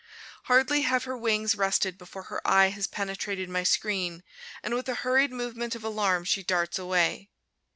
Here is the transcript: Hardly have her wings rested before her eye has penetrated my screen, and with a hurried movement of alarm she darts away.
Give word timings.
Hardly 0.45 0.81
have 0.81 1.03
her 1.03 1.15
wings 1.15 1.53
rested 1.53 1.95
before 1.99 2.23
her 2.23 2.41
eye 2.43 2.69
has 2.69 2.87
penetrated 2.87 3.49
my 3.49 3.61
screen, 3.61 4.23
and 4.63 4.73
with 4.73 4.89
a 4.89 4.95
hurried 5.05 5.31
movement 5.31 5.75
of 5.75 5.83
alarm 5.83 6.23
she 6.23 6.41
darts 6.41 6.79
away. 6.79 7.29